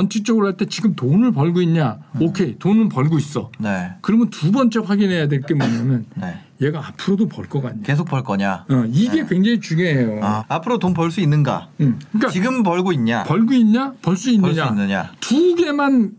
[0.00, 1.98] 원칙적으로 할 때 지금 돈을 벌고 있냐?
[2.20, 3.50] 오케이, 돈은 벌고 있어.
[3.58, 3.92] 네.
[4.02, 6.34] 그러면 두 번째 확인해야 될 게 뭐냐면 네.
[6.60, 7.82] 얘가 앞으로도 벌것 같냐?
[7.82, 8.64] 계속 벌 거냐?
[8.68, 9.26] 어, 이게 네.
[9.28, 10.20] 굉장히 중요해요.
[10.22, 11.68] 아, 앞으로 돈 벌 수 있는가?
[11.80, 13.24] 음, 그러니까 지금 벌고 있냐?
[13.24, 13.92] 벌고 있냐?
[14.02, 14.68] 벌수벌수 있느냐?
[14.68, 15.12] 있느냐?
[15.20, 16.12] 두 개만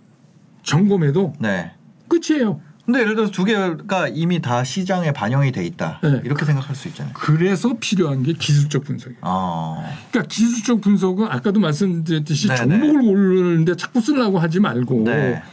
[0.63, 1.71] 점검해도 네.
[2.07, 2.59] 끝이에요.
[2.87, 5.99] 근데 예를 들어서 두 개가 이미 다 시장에 반영이 돼 있다.
[6.01, 6.21] 네.
[6.23, 7.13] 이렇게 생각할 수 있잖아요.
[7.13, 9.19] 그래서 필요한 게 기술적 분석이에요.
[9.23, 9.83] 어.
[10.09, 12.79] 그러니까 기술적 분석은 아까도 말씀드렸듯이 네네.
[12.79, 15.43] 종목을 고르는데 자꾸 쓰려고 하지 말고 네.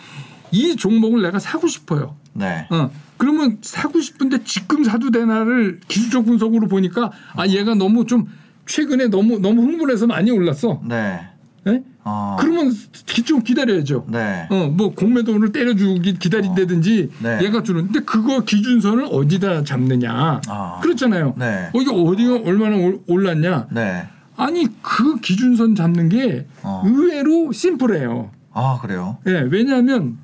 [0.52, 2.14] 이 종목을 내가 사고 싶어요.
[2.34, 2.68] 네.
[2.70, 2.92] 어.
[3.16, 8.28] 그러면 사고 싶은데 지금 사도 되나를 기술적 분석으로 보니까 아 얘가 너무 좀
[8.66, 10.80] 최근에 너무 너무 흥분해서 많이 올랐어.
[10.86, 11.18] 네.
[11.66, 11.82] 예?
[12.04, 12.36] 어.
[12.38, 12.72] 그러면
[13.06, 14.06] 기- 좀 기다려야죠.
[14.08, 14.46] 네.
[14.50, 17.38] 어, 뭐 공매도를 때려주기 기다린다든지 네.
[17.42, 20.40] 얘가 주는데 그거 기준선을 어디다 잡느냐.
[20.46, 20.80] 아.
[20.82, 21.34] 그렇잖아요.
[21.38, 21.70] 네.
[21.72, 23.68] 어, 이게 어디가 얼마나 올- 올랐냐.
[23.72, 24.06] 네.
[24.36, 26.82] 아니 그 기준선 잡는 게 어.
[26.84, 28.30] 의외로 심플해요.
[28.52, 29.18] 아, 그래요?
[29.26, 30.18] 예, 왜냐하면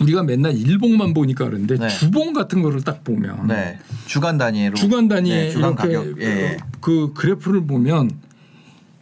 [0.00, 1.88] 우리가 맨날 일봉만 보니까 그런데 네.
[1.88, 3.78] 주봉 같은 거를 딱 보면 네.
[4.06, 6.20] 주간 단위로 주간 단위에 네, 주간 가격.
[6.22, 6.54] 예.
[6.54, 8.10] 어, 그 그래프를 보면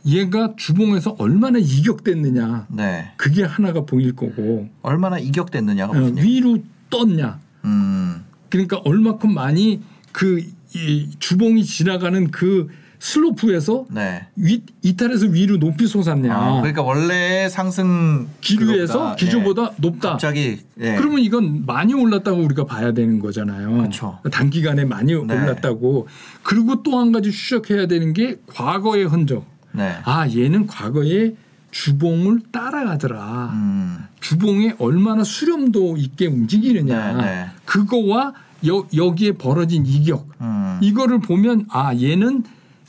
[0.07, 3.13] 얘가 주봉에서 얼마나 이격됐느냐 네.
[3.17, 6.13] 그게 하나가 보일 거고 얼마나 이격됐느냐가 어?
[6.17, 6.59] 위로
[6.91, 8.25] 떴냐 음.
[8.49, 9.83] 그러니까 얼마큼 많이
[10.13, 12.69] 그 이 주봉이 지나가는 그
[12.99, 14.27] 슬로프에서 네.
[14.37, 19.69] 위, 이탈해서 위로 높이 솟았냐 아, 그러니까 원래 상승 기류에서 기조보다 예.
[19.77, 20.11] 높다.
[20.11, 20.97] 갑자기 예.
[20.97, 23.85] 그러면 이건 많이 올랐다고 우리가 봐야 되는 거잖아요.
[23.85, 24.19] 그쵸.
[24.33, 25.19] 단기간에 많이 네.
[25.19, 26.09] 올랐다고.
[26.43, 29.47] 그리고 또 한 가지 추적해야 되는 게 과거의 흔적.
[29.73, 29.97] 네.
[30.05, 31.34] 아 얘는 과거에
[31.71, 33.51] 주봉을 따라가더라.
[33.53, 33.99] 음.
[34.21, 37.12] 주봉에 얼마나 수렴도 있게 움직이느냐.
[37.12, 37.47] 네, 네.
[37.65, 38.33] 그거와
[38.67, 40.28] 여, 여기에 벌어진 이격.
[40.41, 40.78] 음.
[40.83, 42.45] 이거를 보면 아 얘는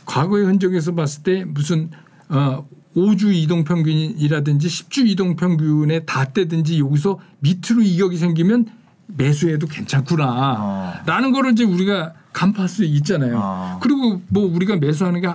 [0.05, 1.91] 과거의 흔적에서 봤을 때 무슨
[2.29, 8.65] 어 5주 이동 평균이라든지 10주 이동 평균에 닿대든지 여기서 밑으로 이격이 생기면
[9.07, 10.55] 매수해도 괜찮구나.
[10.59, 10.93] 어.
[11.05, 13.39] 라는 거를 이제 우리가 간파할 수 있잖아요.
[13.41, 13.79] 어.
[13.81, 15.29] 그리고 뭐 우리가 매수하는 게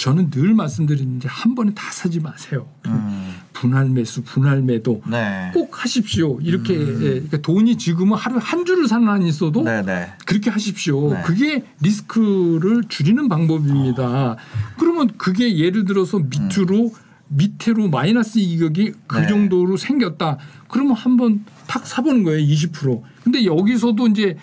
[0.00, 2.66] 저는 늘 말씀드리는데 한 번에 다 사지 마세요.
[2.86, 3.34] 음.
[3.52, 5.50] 분할 매수, 분할 매도 네.
[5.52, 6.40] 꼭 하십시오.
[6.40, 10.10] 이렇게 예, 그러니까 돈이 지금은 하루 한 주를 사는 한이 있어도 네, 네.
[10.24, 11.12] 그렇게 하십시오.
[11.12, 11.22] 네.
[11.22, 14.02] 그게 리스크를 줄이는 방법입니다.
[14.02, 14.36] 어.
[14.78, 16.94] 그러면 그게 예를 들어서 밑으로
[17.28, 19.28] 밑으로 마이너스 이격이 그 네.
[19.28, 20.38] 정도로 생겼다.
[20.68, 22.40] 그러면 한번 탁 사보는 거예요.
[22.40, 23.02] 20%.
[23.22, 24.38] 근데 여기서도 이제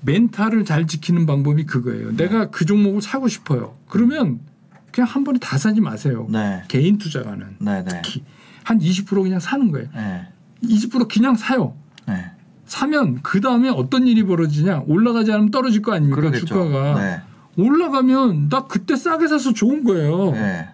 [0.00, 2.16] 멘탈을 잘 지키는 방법이 그거예요.
[2.16, 3.76] 내가 그 종목을 사고 싶어요.
[3.86, 4.40] 그러면
[4.92, 6.26] 그냥 한 번에 다 사지 마세요.
[6.30, 6.62] 네.
[6.68, 7.88] 개인 투자가는 네, 네.
[7.88, 8.22] 특히
[8.62, 9.88] 한 20% 그냥 사는 거예요.
[9.94, 10.28] 네.
[10.62, 11.74] 20% 그냥 사요.
[12.06, 12.26] 네.
[12.66, 16.46] 사면 그 다음에 어떤 일이 벌어지냐 올라가지 않으면 떨어질 거 아닙니까 그러겠죠.
[16.46, 17.20] 주가가 네.
[17.56, 20.68] 올라가면 나 그때 싸게 사서 좋은 거예요 네.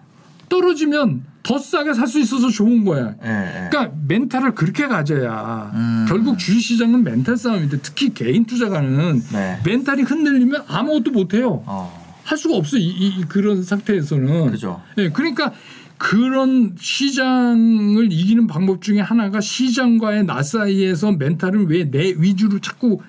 [0.47, 3.15] 떨어지면 더 싸게 살 수 있어서 좋은 거야.
[3.17, 6.05] 그러니까 멘탈을 그렇게 가져야 음.
[6.07, 9.59] 결국 주식 시장은 멘탈 싸움인데 특히 개인 투자가는 네.
[9.65, 11.98] 멘탈이 흔들리면 아무것도 못 해요 어.
[12.29, 14.81] 할 수가 없어 이, 이- 이 그런 상태에서는 그죠.
[14.99, 15.51] 예, 그러니까
[15.97, 23.01] 그런 시장을 이기는 방법 중에 하나가 시장과의 나 사이에서 멘탈을 왜 내 위주로 자꾸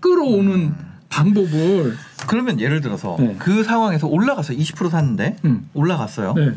[0.00, 0.74] 끌어오는 음.
[1.08, 1.94] 방법을
[2.28, 3.36] 그러면 예를 들어서 네.
[3.38, 5.68] 그 상황에서 올라가서 20% 샀는데 음.
[5.72, 6.34] 올라갔어요.
[6.34, 6.52] 네,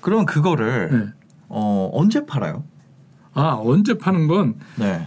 [0.00, 1.12] 그러면 그거를 네.
[1.48, 2.62] 어, 언제 팔아요?
[3.34, 5.06] 아 언제 파는 건 네.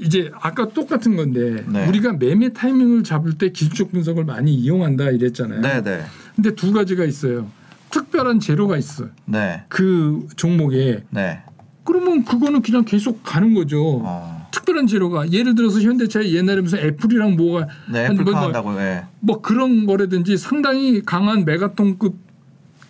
[0.00, 1.86] 이제 아까 똑같은 건데 네.
[1.88, 5.60] 우리가 매매 타이밍을 잡을 때 기술적 분석을 많이 이용한다 이랬잖아요.
[5.60, 6.02] 네, 네.
[6.36, 7.50] 근데 두 가지가 있어요.
[7.90, 9.06] 특별한 재료가 있어.
[9.24, 9.64] 네.
[9.68, 11.42] 그 종목에 네.
[11.84, 14.02] 그러면 그거는 그냥 계속 가는 거죠.
[14.04, 14.48] 어.
[14.52, 18.74] 특별한 재료가 예를 들어서 현대차 옛날에 무슨 애플이랑 뭐가 네, 한 애플 뭐, 판다고.
[18.74, 19.04] 네.
[19.20, 22.16] 뭐 그런 거라든지 상당히 강한 메가톤급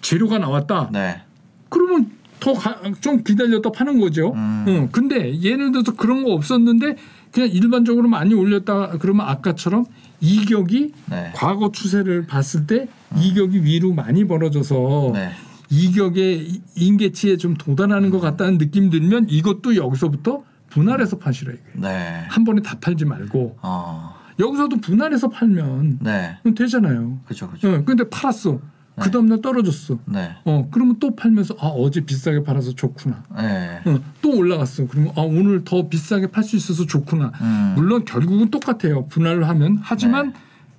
[0.01, 0.91] 재료가 나왔다.
[0.93, 1.23] 네.
[1.69, 4.33] 그러면 더좀 기다렸다 파는 거죠.
[4.35, 4.65] 음.
[4.69, 4.89] 응.
[4.93, 6.97] 근데 예를 들어서 그런 거 없었는데
[7.33, 9.85] 그냥 일반적으로 많이 올렸다 그러면 아까처럼
[10.21, 11.33] 이격이 네.
[11.35, 15.31] 과거 추세를 봤을 때 이격이 위로 많이 벌어져서 네.
[15.71, 21.81] 이격의 이- 임계치에 좀 도달하는 것 같다는 느낌 들면 이것도 여기서부터 분할해서 파시라 이거예요.
[21.81, 22.25] 네.
[22.29, 24.15] 한 번에 다 팔지 말고 어.
[24.39, 26.39] 여기서도 분할해서 팔면 네.
[26.57, 27.19] 되잖아요.
[27.25, 27.49] 그렇죠.
[27.49, 27.73] 그렇죠.
[27.75, 28.61] 어, 근데 팔았어.
[29.01, 29.99] 그 다음날 떨어졌어.
[30.07, 30.37] 네.
[30.45, 33.23] 어 그러면 또 팔면서 아 어제 비싸게 팔아서 좋구나.
[33.37, 33.81] 네.
[33.85, 34.87] 어, 또 올라갔어.
[34.87, 37.33] 그러면 아 오늘 더 비싸게 팔 수 있어서 좋구나.
[37.41, 37.73] 음.
[37.77, 39.07] 물론 결국은 똑같아요.
[39.09, 40.33] 분할을 하면 하지만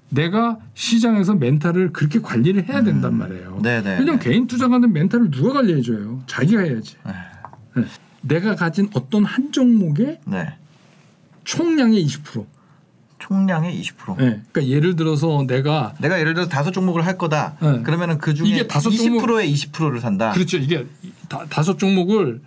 [0.10, 3.60] 내가 시장에서 멘탈을 그렇게 관리를 해야 된단 말이에요.
[3.62, 4.30] 네, 네, 왜냐면 네.
[4.30, 6.24] 개인 투자가는 멘탈을 누가 관리해줘요?
[6.26, 6.96] 자기가 해야지.
[7.06, 7.14] 네.
[7.76, 7.84] 네.
[8.22, 10.56] 내가 가진 어떤 한 종목의 네.
[11.44, 12.46] 총량의 20%.
[13.20, 14.18] 총량의 20%.
[14.18, 14.42] 네.
[14.52, 17.56] 그러니까 예를 들어서 내가 내가 예를 들어 다섯 종목을 할 거다.
[17.62, 17.82] 네.
[17.84, 20.32] 그러면은 그 중에 이게 다섯 종목- 20%의 20%를 산다.
[20.32, 20.58] 그렇죠.
[20.58, 20.86] 이게
[21.28, 22.42] 다, 다섯 종목을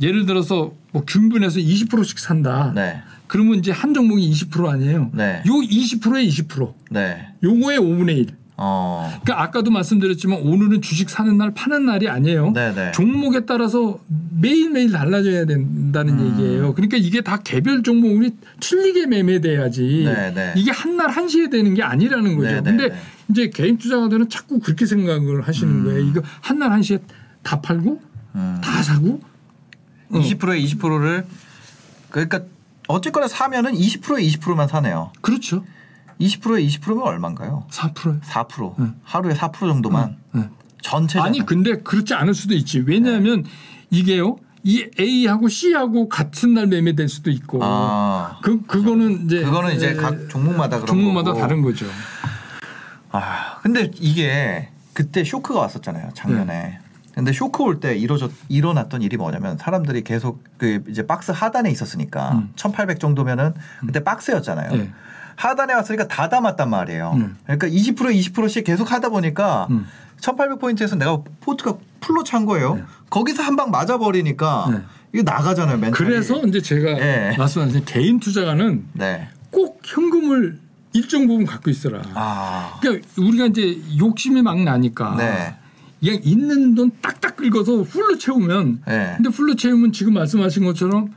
[0.00, 2.72] 예를 들어서 뭐 균분해서 20%씩 산다.
[2.74, 3.02] 네.
[3.26, 5.10] 그러면 이제 한 종목이 20% 아니에요.
[5.12, 5.42] 네.
[5.46, 6.72] 요 20%에 20%.
[6.90, 7.26] 네.
[7.42, 8.26] 요거의 5분의 1.
[8.64, 9.10] 어.
[9.22, 12.52] 그러니까 아까도 말씀드렸지만 오늘은 주식 사는 날 파는 날이 아니에요.
[12.52, 12.92] 네, 네.
[12.92, 13.98] 종목에 따라서
[14.40, 16.26] 매일매일 달라져야 된다는 음.
[16.38, 16.72] 얘기예요.
[16.74, 18.30] 그러니까 이게 다 개별 종목이
[18.60, 20.04] 틀리게 매매돼야지.
[20.06, 20.54] 네, 네.
[20.56, 22.48] 이게 한 날 한시에 되는 게 아니라는 거죠.
[22.48, 22.94] 네, 네, 근데 네.
[23.30, 25.84] 이제 개인 투자가들은 자꾸 그렇게 생각을 하시는 음.
[25.84, 26.00] 거예요.
[26.00, 26.98] 이거 한 날 한시에
[27.42, 28.00] 다 팔고
[28.36, 28.60] 음.
[28.62, 29.20] 다 사고
[30.10, 30.18] 어.
[30.20, 31.24] 20%의 20%를
[32.10, 32.42] 그러니까
[32.86, 35.10] 어쨌거나 사면은 20%의 20%만 사네요.
[35.22, 35.64] 그렇죠.
[36.20, 37.66] 20%의 20%면 얼마인가요?
[37.70, 38.20] 4%요.
[38.20, 38.74] 4%.
[38.78, 38.94] 응.
[39.02, 40.48] 하루에 4% 정도만 네.
[40.82, 42.80] 전체 아니 근데 그렇지 않을 수도 있지.
[42.80, 43.44] 왜냐하면
[43.90, 44.36] 이게요.
[44.64, 47.60] 이 A하고 C하고 같은 날 매매될 수도 있고.
[47.62, 48.38] 아.
[48.42, 51.40] 그 그거는 이제 그거는 이제 에, 각 종목마다 그런 종목마다 거고.
[51.40, 51.86] 다른 거죠.
[53.10, 56.10] 아, 근데 이게 그때 쇼크가 왔었잖아요.
[56.14, 56.44] 작년에.
[56.44, 56.78] 네.
[57.14, 62.52] 근데 쇼크 올때 일어졌 일어났던 일이 뭐냐면 사람들이 계속 그 이제 박스 하단에 있었으니까 음.
[62.56, 64.72] 1800 정도면은 그때 박스였잖아요.
[64.72, 64.92] 네.
[65.48, 67.12] 하단에 왔으니까 다 담았단 말이에요.
[67.16, 67.36] 음.
[67.44, 69.86] 그러니까 20% 20%씩 계속 하다 보니까 음.
[70.20, 72.74] 1800포인트에서 내가 포트가 full로 찬 거예요.
[72.76, 72.84] 네.
[73.10, 74.80] 거기서 한 방 맞아 버리니까 네.
[75.12, 75.92] 이거 나가잖아요, 멘탈이.
[75.92, 77.34] 그래서 이제 제가 예.
[77.36, 79.28] 말씀하신 개인 투자가는 네.
[79.50, 80.58] 꼭 현금을
[80.94, 82.02] 일정 부분 갖고 있어라.
[82.14, 82.78] 아.
[82.80, 85.54] 그러니까 우리가 이제 욕심이 막 나니까 네.
[86.00, 89.14] 그냥 있는 돈 딱딱 긁어서 full로 채우면 네.
[89.16, 91.12] 근데 full로 채우면 지금 말씀하신 것처럼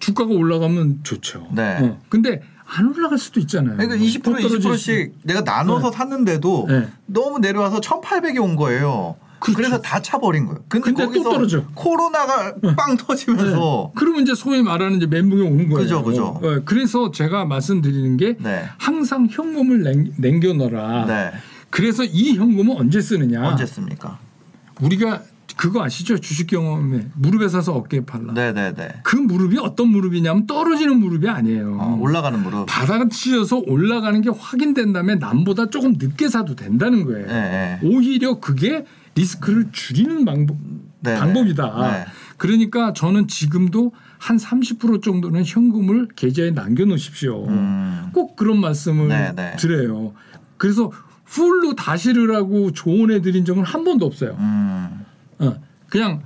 [0.00, 1.48] 주가가 올라가면 좋죠.
[1.52, 1.78] 네.
[1.80, 1.98] 어.
[2.08, 2.42] 근데
[2.72, 3.76] 안 올라갈 수도 있잖아요.
[3.76, 6.88] 그러니까 20%또 떨어질 20%씩 내가 나눠서 샀는데도 네.
[7.06, 9.16] 너무 내려와서 1,800이 온 거예요.
[9.40, 9.56] 그렇죠.
[9.56, 10.62] 그래서다 차버린 거예요.
[10.68, 11.64] 근데, 근데 또 거기서 떨어져.
[11.74, 13.92] 코로나가 빵 터지면서 네.
[13.98, 15.82] 그러면 이제 소위 말하는 이제 멘붕이 오는 거예요.
[15.82, 16.24] 그죠, 그죠.
[16.42, 18.64] 어, 그래서 제가 말씀드리는 게 네.
[18.78, 21.06] 항상 현금을 냉, 남겨놔라.
[21.06, 21.32] 네.
[21.70, 23.48] 그래서 이 현금은 언제 쓰느냐?
[23.48, 24.18] 언제 씁니까?
[24.80, 25.22] 우리가
[25.60, 26.16] 그거 아시죠?
[26.16, 28.32] 주식 경험에 무릎에 사서 어깨에 팔라.
[28.32, 28.88] 네, 네, 네.
[29.02, 31.76] 그 무릎이 어떤 무릎이냐면 떨어지는 무릎이 아니에요.
[31.78, 32.64] 어, 올라가는 무릎.
[32.64, 37.26] 바닥을 치셔서 올라가는 게 확인된 다음에 남보다 조금 늦게 사도 된다는 거예요.
[37.26, 37.80] 네, 네.
[37.82, 40.56] 오히려 그게 리스크를 줄이는 방법,
[41.00, 41.90] 네, 방법이다.
[41.92, 42.06] 네.
[42.38, 47.48] 그러니까 저는 지금도 한 30% 정도는 현금을 계좌에 남겨놓으십시오.
[47.48, 48.08] 음.
[48.14, 49.56] 꼭 그런 말씀을 네, 네.
[49.58, 50.14] 드려요.
[50.56, 50.90] 그래서
[51.26, 54.36] 풀로 다시르라고 조언해드린 적은 한 번도 없어요.
[54.38, 54.99] 음.
[55.40, 56.22] 어, 그냥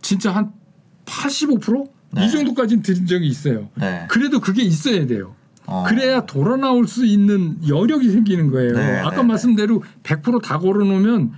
[0.00, 0.52] 진짜 한
[1.04, 1.88] 85%?
[2.10, 2.24] 네.
[2.24, 3.68] 이 정도까지는 드린 적이 있어요.
[3.74, 4.06] 네.
[4.08, 5.34] 그래도 그게 있어야 돼요.
[5.66, 5.84] 어.
[5.86, 8.72] 그래야 돌아 나올 수 있는 여력이 생기는 거예요.
[8.72, 11.32] 네, 아까 네, 말씀대로 100%다 걸어 놓으면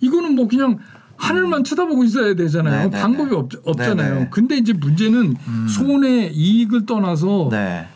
[0.00, 0.78] 이거는 뭐 그냥
[1.16, 2.84] 하늘만 쳐다보고 있어야 되잖아요.
[2.84, 3.36] 네, 네, 방법이 네.
[3.36, 4.14] 없, 없잖아요.
[4.14, 4.28] 네, 네.
[4.30, 5.68] 근데 이제 문제는 음.
[5.68, 7.86] 손해 이익을 떠나서 네.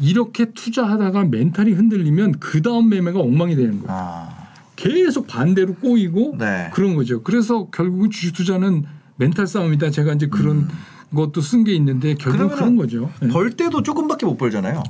[0.00, 3.86] 이렇게 투자하다가 멘탈이 흔들리면 그 다음 매매가 엉망이 되는 거예요.
[3.88, 4.35] 아.
[4.76, 6.70] 계속 반대로 꼬이고 네.
[6.72, 7.22] 그런 거죠.
[7.22, 8.84] 그래서 결국은 주식 투자는
[9.16, 9.90] 멘탈 싸움이다.
[9.90, 10.68] 제가 이제 그런
[11.14, 12.48] 것도 쓴 게 있는데 결국 음.
[12.50, 13.10] 그런 거죠.
[13.20, 13.28] 네.
[13.28, 14.82] 벌 때도 조금밖에 못 벌잖아요.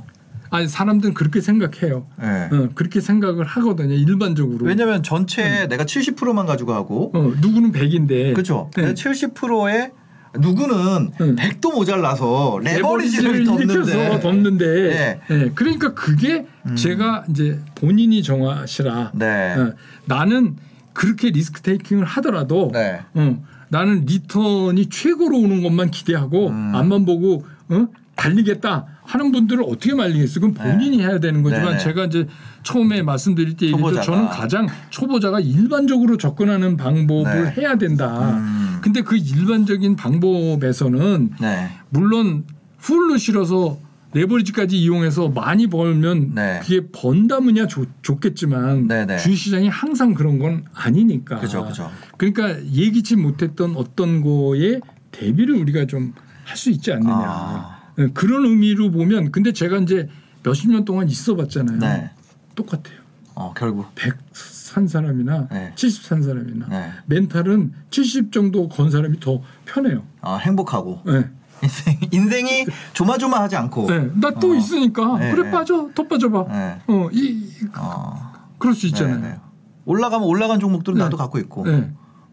[0.49, 2.07] 아니 사람들은 그렇게 생각해요.
[2.19, 2.49] 네.
[2.51, 3.93] 어, 그렇게 생각을 하거든요.
[3.93, 4.65] 일반적으로.
[4.65, 8.33] 왜냐면 전체 내가 70%만 가지고 하고 어, 누구는 100인데.
[8.33, 8.69] 그렇죠.
[8.75, 8.93] 네.
[8.93, 9.91] 70%에
[10.39, 11.35] 누구는 응.
[11.35, 15.19] 100도 모자라서 레버리지를 일으켜서 덮는데 덮는데.
[15.29, 16.75] 네, 그러니까 그게 음.
[16.75, 19.11] 제가 이제 본인이 정하시라.
[19.15, 19.55] 네.
[19.55, 19.73] 어,
[20.05, 20.55] 나는
[20.93, 23.01] 그렇게 리스크 테이킹을 하더라도 네.
[23.13, 26.71] 어, 나는 리턴이 최고로 오는 것만 기대하고 음.
[26.75, 27.87] 앞만 보고 어?
[28.15, 30.41] 달리겠다 하는 분들을 어떻게 말리겠어요?
[30.41, 31.77] 그럼 본인이 해야 되는 거지만 네, 네.
[31.77, 32.27] 제가 이제
[32.63, 34.01] 처음에 말씀드릴 때 얘기했죠.
[34.01, 37.61] 저는 가장 초보자가 일반적으로 접근하는 방법을 네.
[37.61, 38.31] 해야 된다.
[38.37, 38.66] 음.
[38.81, 41.69] 근데 그 일반적인 방법에서는 네.
[41.89, 42.45] 물론
[42.79, 43.77] 풀로 실어서
[44.13, 46.59] 레버리지까지 이용해서 많이 벌면 네.
[46.63, 49.17] 그게 번다면야 좋, 좋겠지만 네, 네.
[49.17, 51.39] 주식시장이 항상 그런 건 아니니까.
[51.39, 51.91] 그죠, 그죠.
[52.17, 54.79] 그러니까 예기치 못했던 어떤 거에
[55.11, 56.13] 대비를 우리가 좀
[56.47, 57.13] 할 수 있지 않느냐.
[57.13, 57.79] 아.
[57.97, 60.07] 네, 그런 의미로 보면 근데 제가 이제
[60.43, 61.77] 몇십 년 동안 있어 봤잖아요.
[61.79, 62.09] 네.
[62.55, 62.97] 똑같아요.
[63.37, 63.93] 어, 결국.
[63.93, 65.71] 100산 사람이나 네.
[65.75, 66.91] 70산 사람이나 네.
[67.05, 70.03] 멘탈은 70 정도 건 사람이 더 편해요.
[70.21, 71.29] 아, 행복하고 네.
[71.61, 73.87] 인생, 인생이 조마조마하지 않고.
[73.87, 74.09] 네.
[74.15, 74.55] 나또 어.
[74.55, 75.51] 있으니까 네, 그래 네.
[75.51, 76.45] 빠져 더 빠져봐.
[76.49, 76.81] 네.
[76.87, 78.33] 어, 이, 이- 어.
[78.57, 79.17] 그럴 수 있잖아요.
[79.17, 79.39] 네, 네.
[79.85, 81.03] 올라가면 올라간 종목들은 네.
[81.03, 81.63] 나도 갖고 있고.
[81.63, 81.91] 네.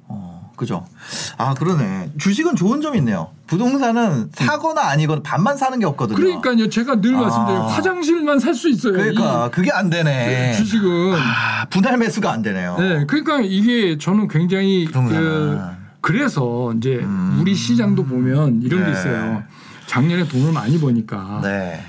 [0.09, 0.87] 어, 그죠.
[1.37, 2.13] 아, 그러네.
[2.19, 3.31] 주식은 좋은 점이 있네요.
[3.47, 6.17] 부동산은 사거나 아니거나 반만 사는 게 없거든요.
[6.17, 6.69] 그러니까요.
[6.69, 7.21] 제가 늘 아.
[7.21, 7.61] 말씀드려요.
[7.63, 8.93] 화장실만 살 수 있어요.
[8.95, 10.53] 그러니까 그게 안이 되네.
[10.55, 11.15] 주식은.
[11.15, 12.77] 아, 분할 매수가 안 되네요.
[12.79, 13.05] 네.
[13.07, 14.87] 그러니까 이게 저는 굉장히.
[14.87, 15.59] 그
[16.01, 17.39] 그래서 이제 음.
[17.41, 18.93] 우리 시장도 보면 이런 게 네.
[18.93, 19.43] 있어요.
[19.87, 21.83] 작년에 돈을 많이 버니까 네.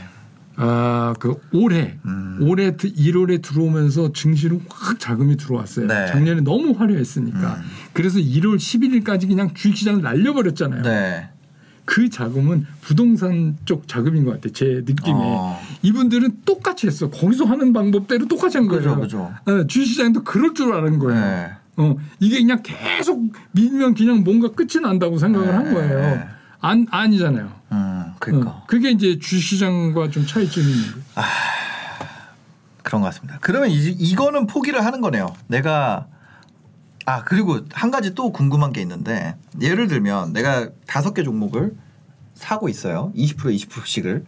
[0.57, 2.37] 아, 그 올해 음.
[2.41, 5.87] 올해 1월에 들어오면서 증시로 확 자금이 들어왔어요.
[5.87, 6.07] 네.
[6.07, 7.39] 작년에 너무 화려했으니까.
[7.39, 7.63] 음.
[7.93, 10.81] 그래서 1월 11일까지 그냥 주식시장을 날려버렸잖아요.
[10.83, 11.29] 네.
[11.85, 14.51] 그 자금은 부동산 쪽 자금인 것 같아요.
[14.53, 15.15] 제 느낌에.
[15.15, 15.59] 어.
[15.83, 17.09] 이분들은 똑같이 했어.
[17.09, 18.95] 거기서 하는 방법대로 똑같이 한 거예요.
[18.95, 19.33] 그죠, 그죠.
[19.45, 21.21] 어, 주식시장도 그럴 줄 아는 거예요.
[21.21, 21.51] 네.
[21.77, 25.73] 어, 이게 그냥 계속 밀면 그냥 뭔가 끝이 난다고 생각을 한 네.
[25.73, 26.27] 거예요.
[26.61, 27.51] 안, 아니잖아요.
[27.71, 28.49] 음, 그러니까.
[28.49, 31.03] 어, 그게 이제 주식시장과 좀 차이점이 있는 거예요.
[32.81, 33.37] 그런 것 같습니다.
[33.41, 35.33] 그러면 이, 이거는 포기를 하는 거네요.
[35.47, 36.07] 내가
[37.05, 41.75] 아 그리고 한 가지 또 궁금한 게 있는데 예를 들면 내가 다섯 개 종목을
[42.33, 43.11] 사고 있어요.
[43.15, 44.25] 20% 20%씩을.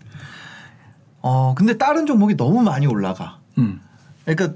[1.21, 3.39] 어 근데 다른 종목이 너무 많이 올라가.
[3.57, 3.81] 음.
[4.25, 4.55] 그러니까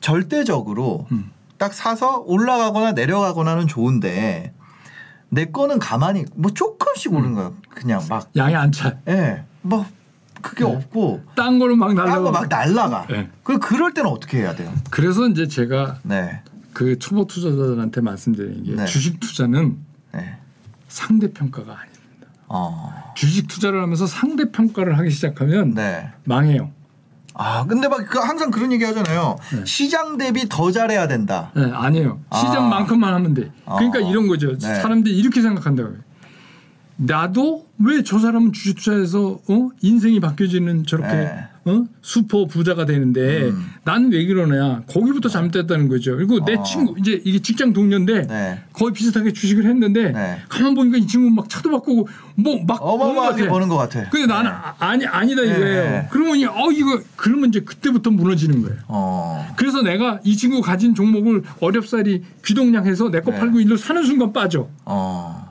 [0.00, 1.30] 절대적으로 음.
[1.58, 4.52] 딱 사서 올라가거나 내려가거나는 좋은데
[5.28, 7.54] 내 거는 가만히 뭐 조금씩 오른 거예요.
[7.70, 8.94] 그냥 막 양이 안 차.
[9.08, 9.42] 예.
[9.62, 9.84] 뭐
[10.40, 10.70] 그게 네.
[10.76, 12.14] 없고 딴 거로 막 날라가.
[12.14, 13.06] 딴거막 날라가.
[13.10, 13.28] 네.
[13.42, 14.72] 그 그럴 때는 어떻게 해야 돼요?
[14.90, 16.40] 그래서 이제 제가 네.
[16.76, 18.84] 그 초보 투자자들한테 말씀드리는 게 네.
[18.84, 19.78] 주식 투자는
[20.12, 20.36] 네.
[20.88, 22.28] 상대 평가가 아닙니다.
[22.48, 22.92] 어.
[23.16, 26.10] 주식 투자를 하면서 상대 평가를 하기 시작하면 네.
[26.24, 26.70] 망해요.
[27.32, 29.38] 아, 근데 막 그 항상 그런 얘기 하잖아요.
[29.54, 29.64] 네.
[29.64, 31.50] 시장 대비 더 잘해야 된다.
[31.56, 32.20] 네, 아니에요.
[32.28, 32.36] 아.
[32.36, 33.50] 시장만큼만 하면 돼.
[33.64, 34.10] 그러니까 어.
[34.10, 34.58] 이런 거죠.
[34.58, 34.74] 네.
[34.74, 35.96] 사람들이 이렇게 생각한다고요.
[36.96, 39.68] 나도 왜 저 사람은 주식 투자해서 어?
[39.80, 41.48] 인생이 바뀌어지는 저렇게 네.
[41.66, 41.84] 어?
[42.00, 43.66] 슈퍼 부자가 되는데 음.
[43.82, 44.82] 나는 왜 그러냐?
[44.88, 46.16] 거기부터 잘못됐다는 거죠.
[46.16, 46.62] 그리고 내 어.
[46.62, 48.60] 친구 이제 이게 직장 동료인데 네.
[48.72, 50.38] 거의 비슷하게 주식을 했는데 네.
[50.48, 54.08] 가만 보니까 이 친구 막 차도 바꾸고 뭐막 어마어마하게 버는 것 같아.
[54.10, 55.60] 근데 나는 아, 아니 아니다 이거예요.
[55.90, 56.08] 네.
[56.12, 58.76] 그러면 이- 어 이거 그러면 이제 그때부터 무너지는 거예요.
[58.86, 59.48] 어.
[59.56, 63.38] 그래서 내가 이 친구 가진 종목을 어렵사리 귀동냥해서 내거 네.
[63.40, 64.68] 팔고 일로 사는 순간 빠져.
[64.84, 65.45] 어.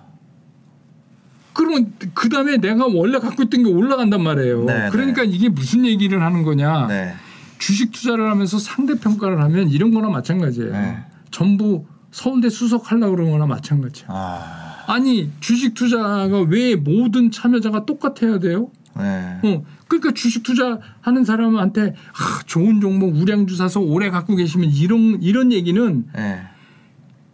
[1.56, 4.66] 그러면 그 다음에 내가 원래 갖고 있던 게 올라간단 말이에요.
[4.66, 6.88] 네, 그러니까 이게 무슨 얘기를 하는 거냐?
[6.88, 7.14] 네.
[7.58, 10.72] 주식 투자를 하면서 상대 평가를 하면 이런 거나 마찬가지예요.
[10.74, 10.98] 네.
[11.32, 14.08] 전부 서울대 수석하려고 그런 거나 마찬가지야.
[14.10, 14.84] 아.
[14.88, 18.70] 아니 주식 투자가 왜 모든 참여자가 똑같아야 돼요?
[18.98, 19.40] 네.
[19.44, 25.54] 어, 그러니까 주식 투자하는 사람한테 아, 좋은 종목 우량주 사서 오래 갖고 계시면 이런 이런
[25.54, 26.42] 얘기는 네.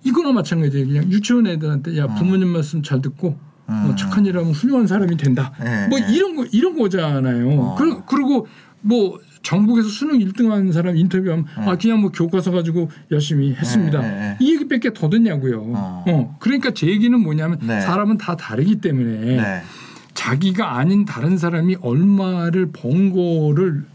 [0.03, 0.87] 이거나 마찬가지예요.
[0.87, 3.37] 그냥 유치원 애들한테 야 부모님 말씀 잘 듣고
[3.71, 3.95] 어, 음.
[3.95, 5.53] 착한 일 하면 훌륭한 사람이 된다.
[5.59, 6.13] 네, 뭐 네.
[6.13, 7.49] 이런 거 이런 거잖아요.
[7.49, 7.75] 어.
[7.75, 8.47] 그, 그리고
[8.81, 14.01] 뭐 전국에서 수능 1등하는 사람 인터뷰하면 아 그냥 뭐 교과서 가지고 열심히 했습니다.
[14.01, 14.37] 네, 네, 네.
[14.39, 15.61] 이 얘기밖에 더 듣냐고요.
[15.73, 16.03] 어.
[16.07, 16.35] 어.
[16.39, 17.81] 그러니까 제 얘기는 뭐냐면 네.
[17.81, 19.61] 사람은 다 다르기 때문에 네.
[20.13, 23.85] 자기가 아닌 다른 사람이 얼마를 번 거를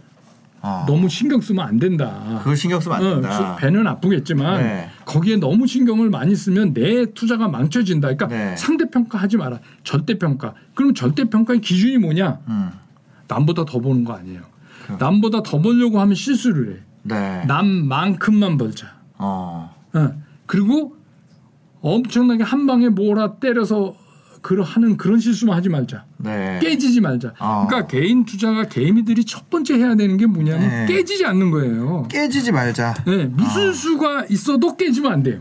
[0.66, 0.84] 어.
[0.84, 2.38] 너무 신경 쓰면 안 된다.
[2.38, 3.56] 그걸 신경 쓰면 안 어, 된다.
[3.56, 4.90] 배는 아프겠지만 네.
[5.04, 8.08] 거기에 너무 신경을 많이 쓰면 내 투자가 망쳐진다.
[8.08, 8.56] 그러니까 네.
[8.56, 9.60] 상대 평가 하지 마라.
[9.84, 10.54] 절대 평가.
[10.74, 12.40] 그럼 절대 평가의 기준이 뭐냐?
[12.48, 12.70] 음.
[13.28, 14.40] 남보다 더 버는 거 아니에요.
[14.84, 14.98] 그럼.
[14.98, 16.78] 남보다 더 벌려고 하면 실수를 해.
[17.04, 17.44] 네.
[17.46, 18.88] 남만큼만 벌자.
[19.18, 19.72] 어.
[19.94, 20.12] 어.
[20.46, 20.96] 그리고
[21.80, 23.94] 엄청나게 한 방에 몰아 때려서
[24.46, 26.04] 그러 하는 그런 실수만 하지 말자.
[26.18, 26.60] 네.
[26.62, 27.34] 깨지지 말자.
[27.40, 27.66] 어.
[27.68, 30.86] 그러니까 개인 투자가 개미들이 첫 번째 해야 되는 게 뭐냐면 네.
[30.86, 32.06] 깨지지 않는 거예요.
[32.08, 32.94] 깨지지 말자.
[33.08, 33.72] 네, 무슨 아.
[33.72, 35.40] 수가 있어도 깨지면 안 돼요.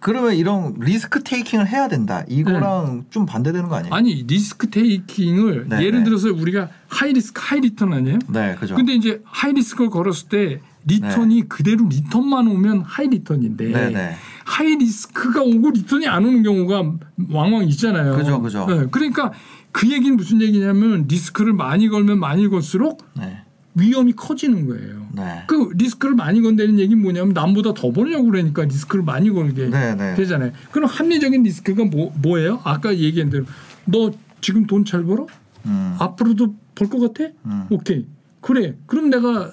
[0.00, 2.24] 그러면 이런 risk taking을 해야 된다.
[2.26, 3.90] 이거랑 좀 반대되는 거 아니에요?
[3.90, 3.96] 네.
[3.96, 6.04] 아니 risk taking을 네, 예를 네.
[6.06, 8.18] 들어서 우리가 high risk high return 아니에요?
[8.30, 8.74] 네, 그죠.
[8.74, 14.16] 근데 이제 high risk를 걸었을 때 return이 그대로 return만 오면 high return인데 네, 네.
[14.50, 16.92] high risk가 오고 return이 안 오는 경우가
[17.30, 18.16] 왕왕 있잖아요.
[18.16, 18.66] 그죠, 그죠.
[18.66, 19.32] 네, 그러니까
[19.70, 23.42] 그 얘기는 무슨 얘기냐면 리스크를 많이 걸면 많이 걸수록 네.
[23.76, 25.06] 위험이 커지는 거예요.
[25.14, 25.44] 네.
[25.46, 30.14] 그 리스크를 많이 건다는 얘기는 뭐냐면 남보다 더 벌려고 그러니까 리스크를 많이 걸게 네, 네.
[30.16, 30.50] 되잖아요.
[30.72, 32.60] 그럼 합리적인 리스크가 뭐, 뭐예요?
[32.64, 33.44] 아까 얘기한 대로
[33.84, 35.26] 너 지금 돈 잘 벌어?
[35.66, 35.94] 음.
[36.00, 37.30] 앞으로도 벌 것 같아?
[37.44, 37.66] 음.
[37.70, 38.04] 오케이.
[38.40, 38.74] 그래.
[38.86, 39.52] 그럼 내가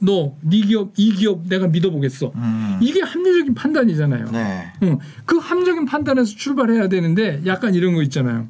[0.00, 2.32] 너, 네 기업, 이 기업 내가 믿어보겠어.
[2.34, 2.78] 음.
[2.80, 4.26] 이게 합리적인 판단이잖아요.
[4.32, 4.72] 네.
[4.82, 4.98] 응.
[5.24, 8.48] 그 합리적인 판단에서 출발해야 되는데 약간 이런 거 있잖아요.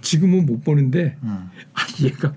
[0.00, 1.50] 지금은 못 버는데 음.
[1.74, 2.32] 아, 얘가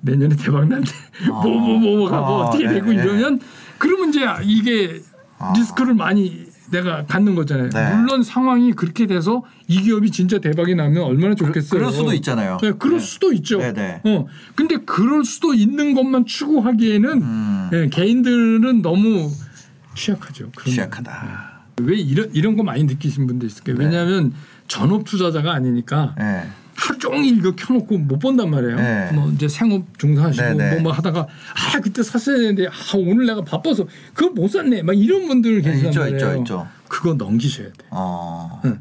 [0.00, 0.64] 내년에 대박.
[0.64, 0.66] 아.
[1.26, 3.02] 뭐뭐 뭐가 뭐 아, 어떻게 네, 되고 네.
[3.02, 3.40] 이러면
[3.78, 5.00] 그러면 이제 이게
[5.38, 5.52] 아.
[5.56, 6.43] 리스크를 많이
[6.74, 7.70] 내가 갖는 거잖아요.
[7.70, 7.94] 네.
[7.94, 11.70] 물론 상황이 그렇게 돼서 이 기업이 진짜 대박이 나면 얼마나 좋겠어요.
[11.70, 12.58] 그 럴 수도 있잖아요.
[12.60, 13.04] 네, 그럴 네.
[13.04, 13.58] 수도 있죠.
[13.58, 14.00] 네, 네.
[14.04, 14.26] 어.
[14.54, 17.70] 근데 그럴 수도 있는 것만 추구하기에는 음.
[17.72, 19.30] 예, 개인들은 너무
[19.94, 20.50] 취약하죠.
[20.64, 21.52] 취약하다.
[21.82, 23.78] 왜 이런 이런 거 많이 느끼신 분도 있을 거예요.
[23.78, 23.84] 네.
[23.86, 24.32] 왜냐하면
[24.68, 26.48] 전업 투자자가 아니니까 예.
[26.84, 28.76] 하루 종일 이거 켜놓고 못 본단 말이에요.
[28.76, 29.10] 네.
[29.14, 30.70] 뭐 이제 생업 종사하시고 네, 네.
[30.74, 34.82] 뭐, 뭐 하다가 아 그때 샀어야 되는데 아 오늘 내가 바빠서 그거 못 샀네.
[34.82, 36.16] 막 이런 분들 계시단 네, 있죠, 말이에요.
[36.18, 36.68] 있죠, 있죠.
[36.88, 37.72] 그거 넘기셔야 돼.
[37.90, 38.60] 어.
[38.66, 38.80] 응.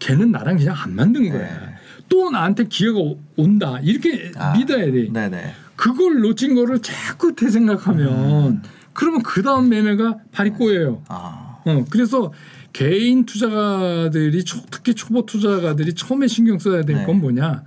[0.00, 1.38] 걔는 나랑 그냥 안 만든 거야.
[1.42, 1.74] 네.
[2.08, 3.78] 또 나한테 기회가 오- 온다.
[3.82, 5.08] 이렇게 아, 믿어야 돼.
[5.12, 5.54] 네네.
[5.76, 8.08] 그걸 놓친 거를 자꾸 되생각하면
[8.48, 8.62] 음.
[8.92, 11.02] 그러면 그 다음 매매가 발이 꼬여요.
[11.08, 11.58] 아.
[11.64, 12.32] 어, 그래서
[12.74, 17.06] 개인 투자가들이 초- 특히 초보 투자가들이 처음에 신경 써야 될 네.
[17.06, 17.62] 건 뭐냐?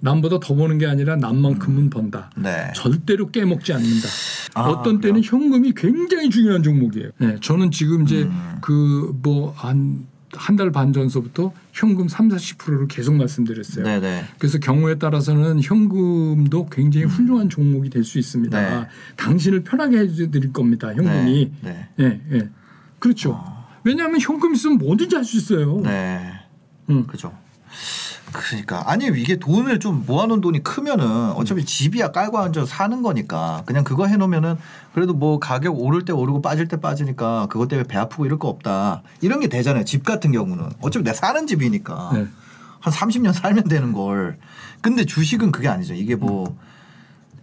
[0.00, 2.30] 남보다 더 버는 게 아니라 남만큼은 번다.
[2.36, 2.70] 네.
[2.76, 4.08] 절대로 깨먹지 않는다.
[4.54, 7.10] 아, 어떤 때는 현금이 굉장히 중요한 종목이에요.
[7.18, 8.58] 네, 저는 지금 이제 음.
[8.60, 13.84] 그뭐 한 한 달 반 전서부터 현금 3, 40%를 계속 말씀드렸어요.
[13.84, 14.26] 네네.
[14.38, 18.56] 그래서 경우에 따라서는 현금도 굉장히 훌륭한 종목이 될 수 있습니다.
[18.56, 18.80] 음.
[18.82, 18.86] 네.
[19.16, 20.94] 당신을 편하게 해드릴 겁니다.
[20.94, 21.50] 현금이.
[21.62, 21.88] 네.
[21.98, 22.48] 예, 예.
[23.00, 23.42] 그렇죠.
[23.84, 25.80] 왜냐하면 현금 있으면 뭐든지 할 수 있어요.
[25.80, 26.32] 네.
[26.90, 27.06] 응.
[27.06, 27.32] 그죠.
[28.32, 33.82] 그러니까 아니 이게 돈을 좀 모아놓은 돈이 크면은 어차피 집이야 깔고 앉아 사는 거니까 그냥
[33.82, 34.56] 그거 해놓으면은
[34.94, 38.48] 그래도 뭐 가격 오를 때 오르고 빠질 때 빠지니까 그것 때문에 배 아프고 이럴 거
[38.48, 42.26] 없다 이런 게 되잖아요 집 같은 경우는 어차피 내가 사는 집이니까 네.
[42.78, 44.38] 한 30년 살면 되는 걸
[44.80, 46.56] 근데 주식은 그게 아니죠 이게 뭐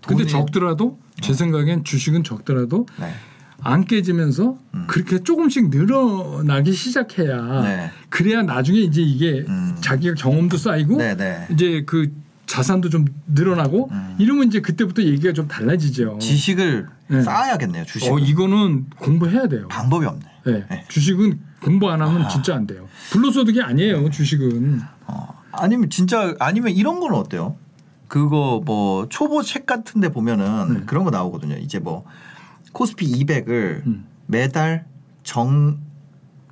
[0.06, 3.14] 근데 적더라도 제 생각엔 주식은 적더라도 네.
[3.62, 4.86] 안 깨지면서 음.
[4.88, 7.92] 그렇게 조금씩 늘어나기 시작해야 네.
[8.10, 9.76] 그래야 나중에 이제 이게 음.
[9.82, 12.12] 자기가 경험도 쌓이고 네네 이제 그
[12.46, 14.16] 자산도 좀 늘어나고 음.
[14.20, 16.20] 이러면 이제 그때부터 얘기가 좀 달라지죠.
[16.20, 17.22] 지식을 네.
[17.22, 19.68] 쌓아야겠네요 주식 어 이거는 공부해야 돼요.
[19.70, 20.66] 방법이 없네 네.
[20.70, 20.86] 네.
[20.88, 22.28] 주식은 공부 안 하면 아.
[22.28, 22.88] 진짜 안 돼요.
[23.10, 24.10] 불로소득이 아니에요.
[24.12, 24.82] 주식은.
[25.08, 27.56] 어, 아니면 진짜 아니면 이런 거는 어때요?
[28.08, 30.84] 그거 뭐 초보 책 같은데 보면은 네.
[30.86, 31.56] 그런 거 나오거든요.
[31.58, 32.06] 이제 뭐
[32.74, 34.06] 코스피 200을 음.
[34.28, 34.86] 매달
[35.24, 35.80] 정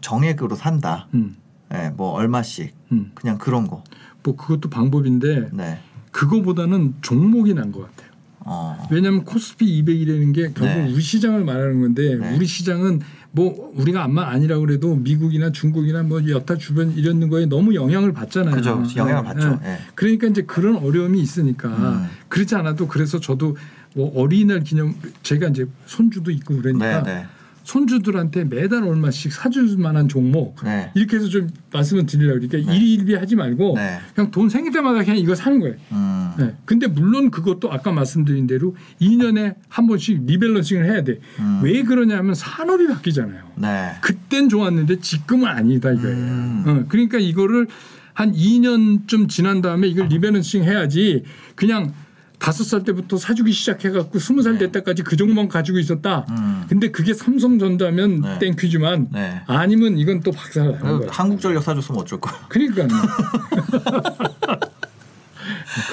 [0.01, 1.07] 정액으로 산다.
[1.13, 1.35] 음.
[1.73, 3.11] 예, 뭐 얼마씩 음.
[3.15, 3.83] 그냥 그런 거.
[4.23, 5.79] 뭐 그것도 방법인데 네.
[6.11, 8.11] 그거보다는 종목이 난 것 같아요.
[8.47, 8.77] 어.
[8.91, 10.91] 왜냐하면 코스피 200이라는 게 결국 네.
[10.93, 12.35] 우리 시장을 말하는 건데 네.
[12.35, 13.01] 우리 시장은
[13.31, 18.53] 뭐 우리가 암만 아니라 그래도 미국이나 중국이나 뭐 여타 주변 이런 거에 너무 영향을 받잖아요.
[18.55, 18.83] 그죠.
[18.95, 19.27] 영향을 네.
[19.33, 19.59] 받죠.
[19.63, 19.71] 네.
[19.71, 19.77] 예.
[19.95, 22.07] 그러니까 이제 그런 어려움이 있으니까 음.
[22.29, 23.57] 그렇지 않아도 그래서 저도
[23.95, 27.25] 뭐 어린이날 기념 제가 이제 손주도 있고 그러니까 네, 네.
[27.63, 30.91] 손주들한테 매달 얼마씩 사줄 만한 종목 네.
[30.95, 32.77] 이렇게 해서 좀 말씀을 드리려고 그러니까 네.
[32.77, 33.99] 일일비 하지 말고 네.
[34.13, 35.75] 그냥 돈 생길 때마다 그냥 이거 사는 거예요.
[35.93, 36.31] 음.
[36.37, 36.55] 네.
[36.65, 41.19] 근데 물론 그것도 아까 말씀드린 대로 2년에 한 번씩 rebalancing을 해야 돼.
[41.39, 41.61] 음.
[41.63, 43.43] 왜 그러냐면 산업이 바뀌잖아요.
[43.55, 43.91] 네.
[44.01, 46.17] 그땐 좋았는데 지금은 아니다 이거예요.
[46.17, 46.63] 음.
[46.67, 47.67] 어, 그러니까 이거를
[48.13, 51.23] 한 2년쯤 지난 다음에 이걸 rebalancing 해야지
[51.55, 51.93] 그냥
[52.39, 56.25] 다섯 살 때부터 사주기 시작해갖고 스무 살될 때까지 그 종목만 가지고 있었다.
[56.29, 56.35] 네.
[56.35, 56.63] 음.
[56.67, 58.39] 근데 그게 삼성전자면 네.
[58.39, 59.41] thank you지만 네.
[59.47, 61.07] 아니면 이건 또 박살나는 그 거예요.
[61.11, 62.45] 한국전력 사줬으면 어쩔 거야.
[62.49, 62.87] 그러니까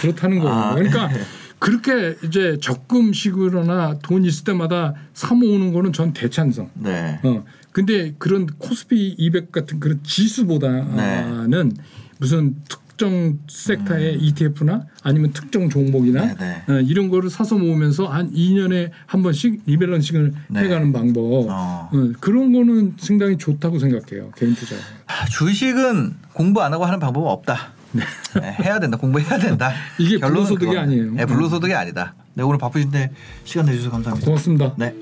[0.01, 0.55] 그렇다는 거예요.
[0.55, 1.21] 아, 그러니까 네.
[1.59, 6.71] 그렇게 이제 적금식으로나 돈 있을 때마다 사 모으는 거는 전 대찬성.
[6.75, 7.21] 네.
[7.23, 7.45] 어.
[7.71, 11.73] 근데 그런 코스피 200 같은 그런 지수보다는
[12.19, 16.35] 무슨 특 정 섹터의 ETF나 아니면 특정 종목이나 음.
[16.39, 20.61] 네, 어, 이런 거를 사서 모으면서 한 2년에 한 번씩 리밸런싱을 네.
[20.61, 21.91] 해가는 방법 어.
[21.93, 24.77] 어, 그런 거는 상당히 좋다고 생각해요 개인 투자.
[25.09, 27.73] 아, 주식은 공부 안 하고 하는 방법은 없다.
[27.93, 28.97] 네, 해야 된다.
[28.97, 29.73] 공부해야 된다.
[29.99, 30.79] 이게 불로소득이.
[30.79, 31.13] 아니에요.
[31.13, 32.15] 네, 불로소득이 아니다.
[32.35, 33.11] 네, 오늘 바쁘신데
[33.43, 34.25] 시간 내주셔서 감사합니다.
[34.25, 34.75] 고맙습니다.
[34.79, 34.95] 네.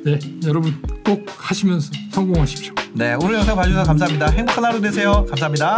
[0.46, 2.74] 여러분 꼭 하시면서 성공하십시오.
[2.94, 4.30] 네, 오늘 영상 봐주셔서 감사합니다.
[4.30, 5.26] 행복한 하루 되세요.
[5.28, 5.76] 감사합니다.